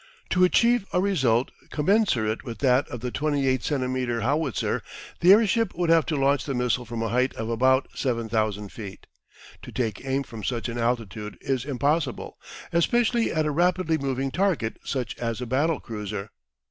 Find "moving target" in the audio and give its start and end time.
13.99-14.79